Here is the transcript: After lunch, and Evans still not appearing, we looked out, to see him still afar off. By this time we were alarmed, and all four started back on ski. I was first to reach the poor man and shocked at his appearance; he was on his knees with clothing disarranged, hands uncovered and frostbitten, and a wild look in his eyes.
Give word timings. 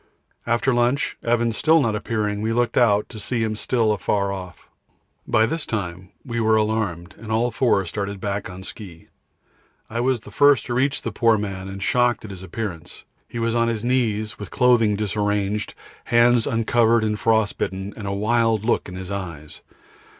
After 0.47 0.73
lunch, 0.73 1.15
and 1.21 1.29
Evans 1.29 1.57
still 1.57 1.79
not 1.79 1.95
appearing, 1.95 2.41
we 2.41 2.53
looked 2.53 2.75
out, 2.75 3.07
to 3.09 3.19
see 3.19 3.43
him 3.43 3.55
still 3.55 3.91
afar 3.91 4.31
off. 4.33 4.67
By 5.27 5.45
this 5.45 5.63
time 5.67 6.09
we 6.25 6.39
were 6.39 6.55
alarmed, 6.55 7.13
and 7.19 7.31
all 7.31 7.51
four 7.51 7.85
started 7.85 8.19
back 8.19 8.49
on 8.49 8.63
ski. 8.63 9.09
I 9.91 9.99
was 9.99 10.19
first 10.21 10.65
to 10.65 10.73
reach 10.73 11.03
the 11.03 11.11
poor 11.11 11.37
man 11.37 11.67
and 11.67 11.83
shocked 11.83 12.25
at 12.25 12.31
his 12.31 12.41
appearance; 12.41 13.03
he 13.27 13.37
was 13.37 13.53
on 13.53 13.67
his 13.67 13.85
knees 13.85 14.39
with 14.39 14.49
clothing 14.49 14.95
disarranged, 14.95 15.75
hands 16.05 16.47
uncovered 16.47 17.03
and 17.03 17.19
frostbitten, 17.19 17.93
and 17.95 18.07
a 18.07 18.11
wild 18.11 18.65
look 18.65 18.89
in 18.89 18.95
his 18.95 19.11
eyes. 19.11 19.61